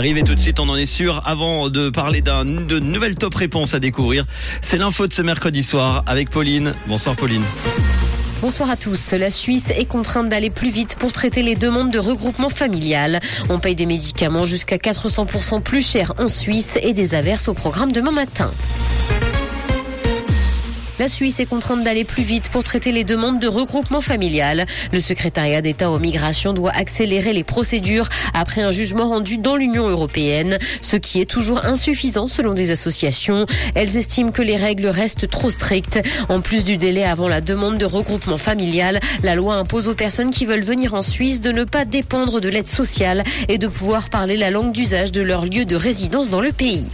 Arrivez 0.00 0.22
tout 0.22 0.36
de 0.36 0.38
suite, 0.38 0.60
on 0.60 0.68
en 0.68 0.76
est 0.76 0.86
sûr. 0.86 1.22
Avant 1.26 1.70
de 1.70 1.90
parler 1.90 2.20
d'un 2.20 2.44
de 2.44 2.78
nouvelles 2.78 3.16
top 3.16 3.34
réponses 3.34 3.74
à 3.74 3.80
découvrir, 3.80 4.26
c'est 4.62 4.78
l'info 4.78 5.08
de 5.08 5.12
ce 5.12 5.22
mercredi 5.22 5.64
soir 5.64 6.04
avec 6.06 6.30
Pauline. 6.30 6.76
Bonsoir 6.86 7.16
Pauline. 7.16 7.42
Bonsoir 8.40 8.70
à 8.70 8.76
tous. 8.76 9.10
La 9.10 9.28
Suisse 9.28 9.70
est 9.70 9.86
contrainte 9.86 10.28
d'aller 10.28 10.50
plus 10.50 10.70
vite 10.70 10.94
pour 11.00 11.10
traiter 11.10 11.42
les 11.42 11.56
demandes 11.56 11.90
de 11.90 11.98
regroupement 11.98 12.48
familial. 12.48 13.18
On 13.48 13.58
paye 13.58 13.74
des 13.74 13.86
médicaments 13.86 14.44
jusqu'à 14.44 14.76
400% 14.76 15.62
plus 15.62 15.84
cher 15.84 16.14
en 16.18 16.28
Suisse 16.28 16.78
et 16.80 16.92
des 16.92 17.16
averses 17.16 17.48
au 17.48 17.54
programme 17.54 17.90
demain 17.90 18.12
matin. 18.12 18.52
La 20.98 21.06
Suisse 21.06 21.38
est 21.38 21.46
contrainte 21.46 21.84
d'aller 21.84 22.02
plus 22.02 22.24
vite 22.24 22.48
pour 22.50 22.64
traiter 22.64 22.90
les 22.90 23.04
demandes 23.04 23.38
de 23.38 23.46
regroupement 23.46 24.00
familial. 24.00 24.66
Le 24.92 24.98
secrétariat 24.98 25.62
d'État 25.62 25.92
aux 25.92 26.00
migrations 26.00 26.52
doit 26.52 26.72
accélérer 26.72 27.32
les 27.32 27.44
procédures 27.44 28.08
après 28.34 28.62
un 28.62 28.72
jugement 28.72 29.08
rendu 29.08 29.38
dans 29.38 29.54
l'Union 29.54 29.86
européenne, 29.86 30.58
ce 30.80 30.96
qui 30.96 31.20
est 31.20 31.30
toujours 31.30 31.64
insuffisant 31.64 32.26
selon 32.26 32.52
des 32.52 32.72
associations. 32.72 33.46
Elles 33.76 33.96
estiment 33.96 34.32
que 34.32 34.42
les 34.42 34.56
règles 34.56 34.86
restent 34.86 35.30
trop 35.30 35.50
strictes. 35.50 36.00
En 36.28 36.40
plus 36.40 36.64
du 36.64 36.76
délai 36.76 37.04
avant 37.04 37.28
la 37.28 37.40
demande 37.40 37.78
de 37.78 37.84
regroupement 37.84 38.38
familial, 38.38 38.98
la 39.22 39.36
loi 39.36 39.54
impose 39.54 39.86
aux 39.86 39.94
personnes 39.94 40.30
qui 40.30 40.46
veulent 40.46 40.64
venir 40.64 40.94
en 40.94 41.02
Suisse 41.02 41.40
de 41.40 41.52
ne 41.52 41.62
pas 41.62 41.84
dépendre 41.84 42.40
de 42.40 42.48
l'aide 42.48 42.66
sociale 42.66 43.22
et 43.48 43.58
de 43.58 43.68
pouvoir 43.68 44.10
parler 44.10 44.36
la 44.36 44.50
langue 44.50 44.72
d'usage 44.72 45.12
de 45.12 45.22
leur 45.22 45.44
lieu 45.44 45.64
de 45.64 45.76
résidence 45.76 46.28
dans 46.28 46.40
le 46.40 46.50
pays. 46.50 46.86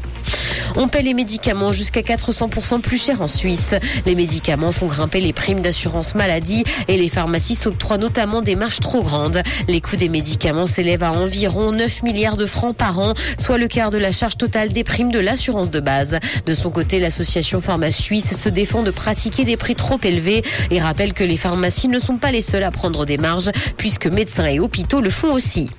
On 0.77 0.89
paie 0.89 1.03
les 1.03 1.15
médicaments 1.15 1.73
jusqu'à 1.73 2.01
400% 2.01 2.81
plus 2.81 3.01
cher 3.01 3.23
en 3.23 3.29
Suisse. 3.29 3.75
Les 4.07 4.17
médicaments 4.17 4.73
font 4.73 4.87
grimper 4.87 5.21
les 5.21 5.33
primes 5.33 5.61
d'assurance 5.61 6.17
maladie 6.17 6.65
et 6.89 6.97
les 6.97 7.09
pharmacies 7.09 7.55
s'octroient 7.55 7.97
notamment 7.97 8.43
des 8.43 8.57
marges 8.57 8.81
trop 8.81 9.05
grandes. 9.05 9.41
Les 9.69 9.81
coûts 9.81 9.97
des 9.97 10.09
médicaments 10.09 10.67
s'élèvent 10.67 11.05
à 11.05 11.13
environ 11.13 11.71
9 11.71 12.03
milliards 12.03 12.37
de 12.37 12.47
francs 12.47 12.77
par 12.77 12.99
an, 12.99 13.15
soit 13.39 13.57
le 13.57 13.69
quart 13.69 13.93
de 13.93 13.99
la 13.99 14.11
charge 14.11 14.37
totale 14.37 14.71
des 14.71 14.83
primes 14.83 15.13
de 15.13 15.21
l'assurance 15.21 15.71
de 15.71 15.79
base. 15.79 16.19
De 16.45 16.55
son 16.55 16.71
côté, 16.71 16.99
l'association 16.99 17.61
Pharma 17.61 17.93
Suisse 17.93 18.37
se 18.37 18.49
défend 18.49 18.83
de 18.83 18.91
pratiquer 18.91 19.45
des 19.45 19.57
prix 19.57 19.77
trop 19.77 20.01
élevés 20.03 20.43
et 20.73 20.81
rappelle 20.81 21.13
que 21.13 21.25
les 21.25 21.37
pharmacies 21.37 21.89
ne 21.89 22.01
sont 22.01 22.19
pas 22.19 22.33
les 22.33 22.41
seules 22.41 22.65
à 22.65 22.73
prendre 22.73 23.07
des 23.07 23.19
marges 23.19 23.53
puisque 23.77 24.09
médecins 24.09 24.47
et 24.47 24.59
hôpitaux 24.59 25.01
le 25.01 25.11
font 25.11 25.33
aussi. 25.33 25.71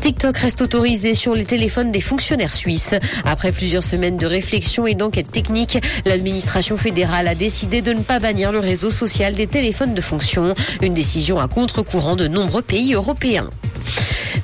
TikTok 0.00 0.36
reste 0.36 0.62
autorisé 0.62 1.14
sur 1.14 1.34
les 1.34 1.44
téléphones 1.44 1.90
des 1.90 2.00
fonctionnaires 2.00 2.54
suisses. 2.54 2.94
Après 3.24 3.50
plusieurs 3.50 3.82
semaines 3.82 4.07
de 4.16 4.26
réflexion 4.26 4.86
et 4.86 4.94
d'enquête 4.94 5.30
technique, 5.30 5.78
l'administration 6.04 6.76
fédérale 6.76 7.28
a 7.28 7.34
décidé 7.34 7.82
de 7.82 7.92
ne 7.92 8.00
pas 8.00 8.18
bannir 8.18 8.52
le 8.52 8.58
réseau 8.58 8.90
social 8.90 9.34
des 9.34 9.46
téléphones 9.46 9.94
de 9.94 10.00
fonction, 10.00 10.54
une 10.82 10.94
décision 10.94 11.38
à 11.38 11.48
contre-courant 11.48 12.16
de 12.16 12.26
nombreux 12.26 12.62
pays 12.62 12.94
européens. 12.94 13.50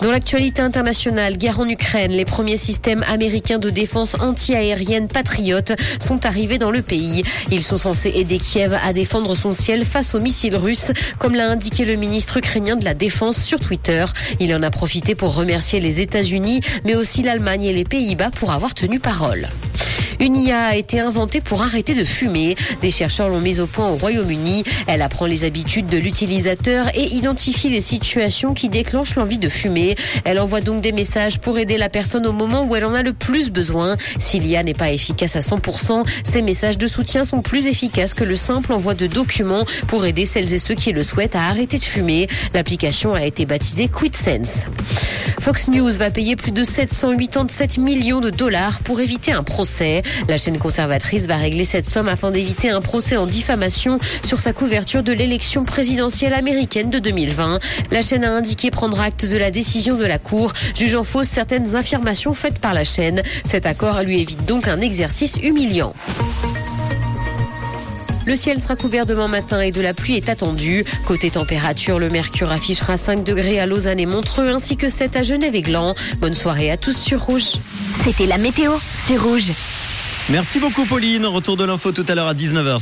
Dans 0.00 0.11
l'actualité 0.11 0.62
internationale, 0.62 1.37
guerre 1.37 1.61
en 1.61 1.69
Ukraine, 1.69 2.12
les 2.12 2.25
premiers 2.25 2.56
systèmes 2.56 3.05
américains 3.09 3.59
de 3.59 3.70
défense 3.70 4.17
anti-aérienne 4.20 5.09
patriotes 5.09 5.73
sont 6.00 6.27
arrivés 6.27 6.59
dans 6.59 6.70
le 6.70 6.83
pays. 6.83 7.25
Ils 7.50 7.62
sont 7.62 7.78
censés 7.78 8.12
aider 8.15 8.39
Kiev 8.39 8.78
à 8.84 8.92
défendre 8.92 9.34
son 9.34 9.53
ciel 9.53 9.84
face 9.84 10.15
aux 10.15 10.20
missiles 10.20 10.56
russes, 10.56 10.92
comme 11.19 11.34
l'a 11.34 11.50
indiqué 11.50 11.84
le 11.84 11.97
ministre 11.97 12.37
ukrainien 12.37 12.77
de 12.77 12.84
la 12.84 12.95
Défense 12.95 13.42
sur 13.42 13.61
Twitter. 13.61 14.05
Il 14.41 14.55
en 14.55 14.62
a 14.62 14.70
profité 14.70 15.15
pour 15.15 15.34
remercier 15.34 15.81
les 15.81 16.00
États-Unis, 16.00 16.61
mais 16.84 16.95
aussi 16.95 17.22
l'Allemagne 17.22 17.65
et 17.65 17.72
les 17.72 17.84
Pays-Bas 17.84 18.31
pour 18.31 18.53
avoir 18.53 18.75
tenu 18.75 19.00
parole. 19.00 19.48
Une 20.20 20.36
IA 20.36 20.66
a 20.66 20.76
été 20.76 21.00
inventée 21.00 21.40
pour 21.40 21.62
arrêter 21.62 21.94
de 21.94 22.04
fumer. 22.04 22.56
Des 22.82 22.90
chercheurs 22.90 23.28
l'ont 23.28 23.40
mise 23.40 23.60
au 23.60 23.66
point 23.66 23.88
au 23.88 23.96
Royaume-Uni. 23.96 24.64
Elle 24.86 25.02
apprend 25.02 25.26
les 25.26 25.44
habitudes 25.44 25.86
de 25.86 25.98
l'utilisateur 25.98 26.86
et 26.94 27.04
identifie 27.14 27.68
les 27.68 27.80
situations 27.80 28.54
qui 28.54 28.68
déclenchent 28.68 29.16
l'envie 29.16 29.38
de 29.38 29.48
fumer. 29.48 29.96
Elle 30.24 30.38
envoie 30.38 30.60
donc 30.60 30.80
des 30.80 30.92
messages 30.92 31.38
pour 31.38 31.58
aider 31.58 31.78
la 31.78 31.88
personne 31.88 32.26
au 32.26 32.32
moment 32.32 32.64
où 32.64 32.76
elle 32.76 32.84
en 32.84 32.94
a 32.94 33.02
le 33.02 33.12
plus 33.12 33.50
besoin. 33.50 33.96
Si 34.18 34.38
l'IA 34.38 34.62
n'est 34.62 34.74
pas 34.74 34.90
efficace 34.90 35.36
à 35.36 35.40
100%, 35.40 36.04
ces 36.24 36.42
messages 36.42 36.78
de 36.78 36.86
soutien 36.86 37.24
sont 37.24 37.42
plus 37.42 37.66
efficaces 37.66 38.14
que 38.14 38.24
le 38.24 38.36
simple 38.36 38.72
envoi 38.72 38.94
de 38.94 39.06
documents 39.06 39.64
pour 39.88 40.06
aider 40.06 40.26
celles 40.26 40.53
et 40.53 40.58
ceux 40.58 40.74
qui 40.74 40.92
le 40.92 41.03
souhaitent 41.03 41.36
à 41.36 41.42
arrêter 41.48 41.78
de 41.78 41.84
fumer. 41.84 42.28
L'application 42.53 43.14
a 43.14 43.24
été 43.24 43.47
baptisée 43.47 43.88
QuitSense. 43.88 44.64
Fox 45.41 45.69
News 45.69 45.91
va 45.91 46.10
payer 46.10 46.36
plus 46.36 46.53
de 46.53 46.64
787 46.64 47.78
millions 47.78 48.20
de 48.20 48.30
dollars 48.30 48.80
pour 48.80 49.00
éviter 49.00 49.32
un 49.32 49.42
procès. 49.42 50.03
La 50.28 50.37
chaîne 50.37 50.59
conservatrice 50.59 51.26
va 51.26 51.37
régler 51.37 51.65
cette 51.65 51.87
somme 51.87 52.09
afin 52.09 52.31
d'éviter 52.31 52.70
un 52.70 52.81
procès 52.81 53.16
en 53.16 53.26
diffamation 53.26 53.98
sur 54.25 54.41
sa 54.41 54.53
couverture 54.53 55.03
de 55.03 55.12
l'élection 55.12 55.65
présidentielle 55.65 56.34
américaine 56.34 56.91
de 56.91 56.98
2020. 56.98 57.59
La 57.91 58.03
chaîne 58.03 58.25
a 58.25 58.32
indiqué 58.32 58.70
prendre 58.70 59.00
acte 59.00 59.26
de 59.26 59.37
la 59.37 59.50
décision 59.50 59.97
de 59.97 60.06
la 60.06 60.19
Cour, 60.19 60.53
jugeant 60.75 61.04
fausses 61.04 61.28
certaines 61.28 61.76
affirmations 61.76 62.34
faites 62.34 62.59
par 62.59 62.75
la 62.75 62.84
chaîne. 62.84 63.22
Cet 63.44 63.66
accord 63.66 64.03
lui 64.03 64.20
évite 64.20 64.44
donc 64.44 64.69
un 64.69 64.81
exercice 64.81 65.37
humiliant. 65.42 65.94
Le 68.26 68.36
ciel 68.36 68.60
sera 68.60 68.75
couvert 68.75 69.04
demain 69.04 69.28
matin 69.28 69.60
et 69.60 69.71
de 69.71 69.82
la 69.82 69.92
pluie 69.92 70.16
est 70.16 70.31
attendue. 70.31 70.84
Côté 71.06 71.31
température, 71.31 71.98
le 71.98 72.09
mercure 72.09 72.50
affichera 72.50 72.97
5 72.97 73.22
degrés 73.22 73.60
à 73.60 73.66
Lausanne 73.66 74.00
et 74.00 74.06
Montreux 74.06 74.48
ainsi 74.48 74.76
que 74.76 74.88
7 74.88 75.16
à 75.16 75.22
Genève 75.22 75.54
et 75.54 75.62
Gland. 75.62 75.94
Bonne 76.21 76.34
soirée 76.34 76.71
à 76.71 76.78
tous 76.78 76.97
sur 76.97 77.21
Rouge. 77.21 77.59
C'était 78.03 78.26
la 78.26 78.38
météo, 78.38 78.72
c'est 79.04 79.19
Rouge. 79.19 79.53
Merci 80.30 80.58
beaucoup 80.58 80.86
Pauline. 80.86 81.26
Retour 81.26 81.58
de 81.58 81.64
l'info 81.64 81.92
tout 81.92 82.04
à 82.08 82.14
l'heure 82.14 82.28
à 82.28 82.34
19h. 82.34 82.72